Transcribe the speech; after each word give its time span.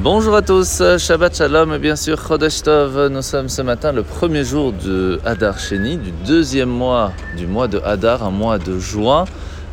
Bonjour 0.00 0.36
à 0.36 0.42
tous, 0.42 0.80
Shabbat 0.98 1.36
Shalom 1.36 1.74
et 1.74 1.80
bien 1.80 1.96
sûr 1.96 2.20
Chodesh 2.24 2.62
Tov. 2.62 3.08
Nous 3.08 3.20
sommes 3.20 3.48
ce 3.48 3.62
matin 3.62 3.90
le 3.90 4.04
premier 4.04 4.44
jour 4.44 4.72
de 4.72 5.18
Hadar 5.24 5.58
Sheni, 5.58 5.96
du 5.96 6.12
deuxième 6.24 6.68
mois 6.68 7.12
du 7.36 7.48
mois 7.48 7.66
de 7.66 7.80
Hadar, 7.84 8.22
un 8.22 8.30
mois 8.30 8.58
de 8.58 8.78
joie. 8.78 9.24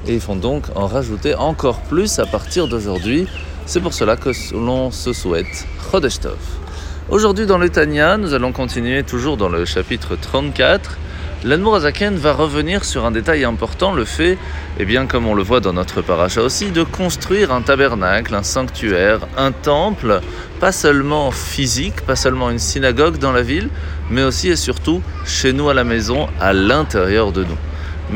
Et 0.07 0.15
ils 0.15 0.19
font 0.19 0.35
donc 0.35 0.63
en 0.73 0.87
rajouter 0.87 1.35
encore 1.35 1.79
plus 1.81 2.17
à 2.17 2.25
partir 2.25 2.67
d'aujourd'hui. 2.67 3.27
C'est 3.67 3.81
pour 3.81 3.93
cela 3.93 4.15
que 4.15 4.31
l'on 4.55 4.89
se 4.89 5.13
souhaite 5.13 5.67
Chodesh 5.91 6.19
Tov. 6.19 6.39
Aujourd'hui 7.09 7.45
dans 7.45 7.59
le 7.59 7.69
Tanya, 7.69 8.17
nous 8.17 8.33
allons 8.33 8.51
continuer 8.51 9.03
toujours 9.03 9.37
dans 9.37 9.49
le 9.49 9.63
chapitre 9.65 10.15
34 10.19 10.97
L'Anmour 11.43 11.75
Azaken 11.75 12.15
va 12.15 12.33
revenir 12.33 12.83
sur 12.85 13.05
un 13.05 13.11
détail 13.11 13.43
important, 13.43 13.93
le 13.93 14.05
fait, 14.05 14.37
eh 14.79 14.85
bien 14.85 15.05
comme 15.05 15.27
on 15.27 15.35
le 15.35 15.43
voit 15.43 15.59
dans 15.59 15.73
notre 15.73 16.01
paracha 16.01 16.41
aussi, 16.41 16.71
de 16.71 16.83
construire 16.83 17.51
un 17.51 17.61
tabernacle, 17.61 18.33
un 18.33 18.41
sanctuaire, 18.41 19.19
un 19.37 19.51
temple, 19.51 20.21
pas 20.59 20.71
seulement 20.71 21.29
physique, 21.31 22.01
pas 22.01 22.15
seulement 22.15 22.49
une 22.49 22.59
synagogue 22.59 23.17
dans 23.17 23.31
la 23.31 23.43
ville, 23.43 23.69
mais 24.09 24.23
aussi 24.23 24.49
et 24.49 24.55
surtout 24.55 25.03
chez 25.25 25.53
nous 25.53 25.69
à 25.69 25.73
la 25.75 25.83
maison, 25.83 26.27
à 26.39 26.53
l'intérieur 26.53 27.31
de 27.31 27.43
nous. 27.43 27.57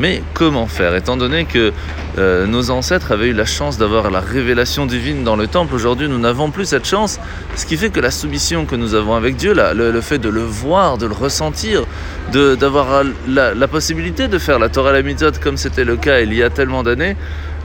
Mais 0.00 0.22
comment 0.32 0.66
faire 0.66 0.94
Étant 0.94 1.18
donné 1.18 1.44
que 1.44 1.74
euh, 2.16 2.46
nos 2.46 2.70
ancêtres 2.70 3.12
avaient 3.12 3.28
eu 3.28 3.34
la 3.34 3.44
chance 3.44 3.76
d'avoir 3.76 4.10
la 4.10 4.20
révélation 4.20 4.86
divine 4.86 5.24
dans 5.24 5.36
le 5.36 5.46
temple, 5.46 5.74
aujourd'hui 5.74 6.08
nous 6.08 6.18
n'avons 6.18 6.50
plus 6.50 6.64
cette 6.64 6.86
chance, 6.86 7.20
ce 7.54 7.66
qui 7.66 7.76
fait 7.76 7.90
que 7.90 8.00
la 8.00 8.10
soumission 8.10 8.64
que 8.64 8.76
nous 8.76 8.94
avons 8.94 9.14
avec 9.14 9.36
Dieu, 9.36 9.52
le, 9.54 10.00
fait 10.00 10.16
de 10.16 10.30
le 10.30 10.40
voir, 10.40 10.96
de 10.96 11.04
le 11.04 11.12
ressentir, 11.12 11.84
d'avoir 12.32 13.04
la, 13.28 13.52
la, 13.52 13.68
possibilité 13.68 14.26
de 14.26 14.38
faire 14.38 14.58
la 14.58 14.70
Torah 14.70 14.92
la 14.92 15.02
méthode 15.02 15.38
comme 15.38 15.58
c'était 15.58 15.84
le 15.84 15.98
cas 15.98 16.20
il 16.20 16.32
y 16.32 16.42
a 16.42 16.48
tellement 16.48 16.82
d'années, 16.82 17.14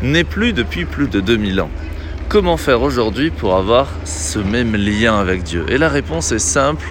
n'est 0.02 0.26
plus 0.26 0.52
depuis 0.52 0.84
plus 0.84 1.08
de 1.08 1.22
2000 1.22 1.62
ans. 1.62 1.70
Comment 2.28 2.58
faire 2.58 2.82
aujourd'hui 2.82 3.30
pour 3.32 3.56
avoir 3.56 3.88
ce 4.04 4.40
même 4.40 4.76
lien 4.76 5.18
avec 5.18 5.44
Dieu? 5.44 5.66
Et 5.70 5.78
la 5.78 5.88
réponse 5.88 6.34
est 6.34 6.40
simple, 6.40 6.86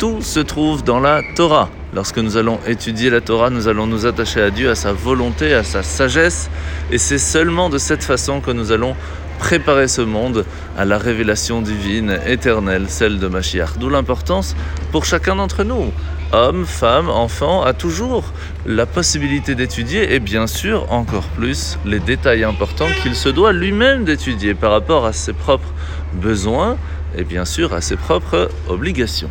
tout 0.00 0.20
se 0.20 0.40
trouve 0.40 0.82
dans 0.82 0.98
la 0.98 1.20
Torah. 1.36 1.68
Lorsque 1.92 2.18
nous 2.18 2.36
allons 2.36 2.60
étudier 2.68 3.10
la 3.10 3.20
Torah, 3.20 3.50
nous 3.50 3.66
allons 3.66 3.88
nous 3.88 4.06
attacher 4.06 4.40
à 4.40 4.50
Dieu, 4.50 4.70
à 4.70 4.76
sa 4.76 4.92
volonté, 4.92 5.54
à 5.54 5.64
sa 5.64 5.82
sagesse. 5.82 6.48
Et 6.92 6.98
c'est 6.98 7.18
seulement 7.18 7.68
de 7.68 7.78
cette 7.78 8.04
façon 8.04 8.40
que 8.40 8.52
nous 8.52 8.70
allons 8.70 8.94
préparer 9.40 9.88
ce 9.88 10.02
monde 10.02 10.44
à 10.78 10.84
la 10.84 10.98
révélation 10.98 11.62
divine 11.62 12.20
éternelle, 12.26 12.84
celle 12.88 13.18
de 13.18 13.26
Mashiach. 13.26 13.78
D'où 13.78 13.88
l'importance 13.88 14.54
pour 14.92 15.04
chacun 15.04 15.34
d'entre 15.34 15.64
nous, 15.64 15.92
homme, 16.32 16.64
femme, 16.64 17.08
enfant, 17.08 17.62
a 17.62 17.72
toujours 17.72 18.32
la 18.66 18.86
possibilité 18.86 19.56
d'étudier 19.56 20.14
et 20.14 20.20
bien 20.20 20.46
sûr 20.46 20.92
encore 20.92 21.26
plus 21.36 21.76
les 21.84 21.98
détails 21.98 22.44
importants 22.44 22.88
qu'il 23.02 23.16
se 23.16 23.28
doit 23.28 23.52
lui-même 23.52 24.04
d'étudier 24.04 24.54
par 24.54 24.70
rapport 24.70 25.06
à 25.06 25.12
ses 25.12 25.32
propres 25.32 25.72
besoins 26.12 26.76
et 27.18 27.24
bien 27.24 27.44
sûr 27.44 27.72
à 27.74 27.80
ses 27.80 27.96
propres 27.96 28.48
obligations. 28.68 29.30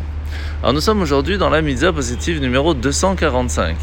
Alors 0.62 0.74
nous 0.74 0.82
sommes 0.82 1.00
aujourd'hui 1.00 1.38
dans 1.38 1.48
la 1.48 1.62
mitzvah 1.62 1.90
positive 1.90 2.38
numéro 2.38 2.74
245. 2.74 3.76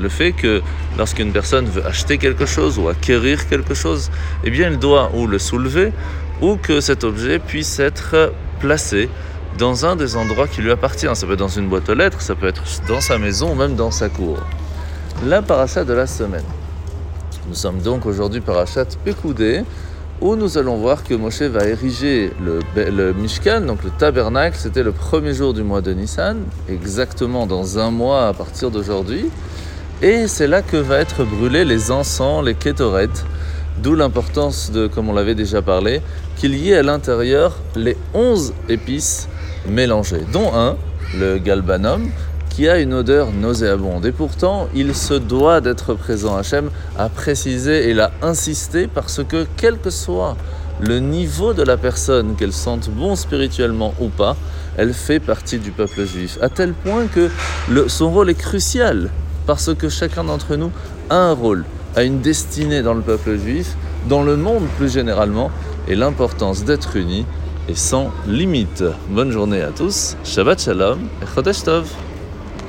Le 0.00 0.08
fait 0.08 0.32
que 0.32 0.62
lorsqu'une 0.96 1.30
personne 1.30 1.66
veut 1.66 1.84
acheter 1.84 2.16
quelque 2.16 2.46
chose 2.46 2.78
ou 2.78 2.88
acquérir 2.88 3.46
quelque 3.48 3.74
chose, 3.74 4.10
eh 4.42 4.50
bien 4.50 4.68
elle 4.68 4.78
doit 4.78 5.10
ou 5.14 5.26
le 5.26 5.38
soulever 5.38 5.92
ou 6.40 6.56
que 6.56 6.80
cet 6.80 7.04
objet 7.04 7.38
puisse 7.38 7.78
être 7.80 8.32
placé 8.60 9.10
dans 9.58 9.84
un 9.84 9.94
des 9.94 10.16
endroits 10.16 10.48
qui 10.48 10.62
lui 10.62 10.70
appartient. 10.70 11.06
Ça 11.12 11.26
peut 11.26 11.34
être 11.34 11.38
dans 11.38 11.48
une 11.48 11.68
boîte 11.68 11.90
aux 11.90 11.94
lettres, 11.94 12.22
ça 12.22 12.34
peut 12.34 12.48
être 12.48 12.64
dans 12.88 13.02
sa 13.02 13.18
maison 13.18 13.52
ou 13.52 13.54
même 13.54 13.76
dans 13.76 13.90
sa 13.90 14.08
cour. 14.08 14.38
La 15.26 15.42
parachat 15.42 15.84
de 15.84 15.92
la 15.92 16.06
semaine. 16.06 16.46
Nous 17.46 17.54
sommes 17.54 17.82
donc 17.82 18.06
aujourd'hui 18.06 18.40
parachat 18.40 18.86
Pekoudé, 19.04 19.64
où 20.22 20.36
nous 20.36 20.56
allons 20.56 20.76
voir 20.76 21.02
que 21.02 21.14
Moshe 21.14 21.42
va 21.42 21.66
ériger 21.66 22.30
le, 22.40 23.12
Mishkan, 23.12 23.62
donc 23.62 23.82
le 23.82 23.90
tabernacle, 23.90 24.56
c'était 24.56 24.84
le 24.84 24.92
premier 24.92 25.34
jour 25.34 25.52
du 25.52 25.64
mois 25.64 25.80
de 25.80 25.92
Nissan, 25.92 26.44
exactement 26.68 27.44
dans 27.44 27.80
un 27.80 27.90
mois 27.90 28.28
à 28.28 28.32
partir 28.32 28.70
d'aujourd'hui. 28.70 29.26
Et 30.00 30.28
c'est 30.28 30.46
là 30.46 30.62
que 30.62 30.76
va 30.76 30.98
être 30.98 31.24
brûlé 31.24 31.64
les 31.64 31.90
encens, 31.90 32.44
les 32.44 32.54
kétorettes, 32.54 33.24
d'où 33.82 33.96
l'importance 33.96 34.70
de, 34.70 34.86
comme 34.86 35.08
on 35.08 35.12
l'avait 35.12 35.34
déjà 35.34 35.60
parlé, 35.60 36.00
qu'il 36.36 36.54
y 36.54 36.70
ait 36.70 36.76
à 36.76 36.82
l'intérieur 36.84 37.58
les 37.74 37.96
11 38.14 38.54
épices 38.68 39.28
mélangées, 39.68 40.22
dont 40.32 40.54
un, 40.54 40.76
le 41.18 41.38
galbanum, 41.38 42.08
qui 42.54 42.68
a 42.68 42.78
une 42.78 42.92
odeur 42.92 43.32
nauséabonde. 43.32 44.04
Et 44.04 44.12
pourtant, 44.12 44.68
il 44.74 44.94
se 44.94 45.14
doit 45.14 45.60
d'être 45.60 45.94
présent. 45.94 46.36
Hachem 46.36 46.70
a 46.98 47.08
précisé 47.08 47.88
et 47.88 47.94
l'a 47.94 48.12
insisté 48.20 48.86
parce 48.86 49.22
que, 49.24 49.46
quel 49.56 49.78
que 49.78 49.90
soit 49.90 50.36
le 50.80 50.98
niveau 50.98 51.54
de 51.54 51.62
la 51.62 51.76
personne, 51.76 52.34
qu'elle 52.36 52.52
sente 52.52 52.90
bon 52.90 53.16
spirituellement 53.16 53.94
ou 54.00 54.08
pas, 54.08 54.36
elle 54.76 54.92
fait 54.92 55.20
partie 55.20 55.58
du 55.58 55.70
peuple 55.70 56.04
juif. 56.04 56.38
À 56.42 56.48
tel 56.48 56.72
point 56.72 57.06
que 57.06 57.30
son 57.88 58.10
rôle 58.10 58.30
est 58.30 58.34
crucial, 58.34 59.10
parce 59.46 59.74
que 59.74 59.88
chacun 59.88 60.24
d'entre 60.24 60.56
nous 60.56 60.70
a 61.08 61.16
un 61.16 61.32
rôle, 61.32 61.64
a 61.96 62.02
une 62.02 62.20
destinée 62.20 62.82
dans 62.82 62.94
le 62.94 63.02
peuple 63.02 63.38
juif, 63.38 63.76
dans 64.08 64.22
le 64.22 64.36
monde 64.36 64.64
plus 64.76 64.92
généralement, 64.92 65.50
et 65.88 65.94
l'importance 65.94 66.64
d'être 66.64 66.96
unis 66.96 67.24
est 67.68 67.78
sans 67.78 68.10
limite. 68.26 68.84
Bonne 69.08 69.30
journée 69.30 69.62
à 69.62 69.70
tous, 69.70 70.16
Shabbat 70.24 70.60
Shalom 70.60 70.98
et 71.22 71.26
Chodesh 71.34 71.62
Tov. 71.62 71.86